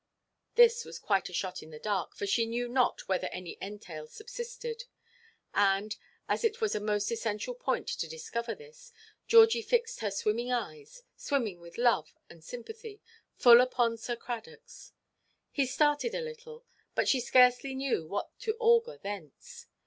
This 0.55 0.83
was 0.83 0.97
quite 0.97 1.29
a 1.29 1.33
shot 1.33 1.61
in 1.61 1.69
the 1.69 1.77
dark, 1.77 2.15
for 2.15 2.25
she 2.25 2.47
knew 2.47 2.67
not 2.67 3.07
whether 3.07 3.27
any 3.27 3.55
entail 3.61 4.07
subsisted; 4.07 4.85
and, 5.53 5.95
as 6.27 6.43
it 6.43 6.59
was 6.59 6.73
a 6.73 6.79
most 6.79 7.11
essential 7.11 7.53
point 7.53 7.87
to 7.99 8.07
discover 8.09 8.55
this, 8.55 8.91
Georgie 9.27 9.61
fixed 9.61 9.99
her 9.99 10.09
swimming 10.09 10.51
eyes—swimming 10.51 11.59
with 11.59 11.77
love 11.77 12.15
and 12.31 12.43
sympathy—full 12.43 13.61
upon 13.61 13.91
poor 13.91 13.97
Sir 13.97 14.15
Cradockʼs. 14.15 14.93
He 15.51 15.67
started 15.67 16.15
a 16.15 16.21
little, 16.21 16.65
but 16.95 17.07
she 17.07 17.19
scarcely 17.19 17.75
knew 17.75 18.07
what 18.07 18.31
to 18.39 18.57
augur 18.59 18.97
thence. 18.97 19.67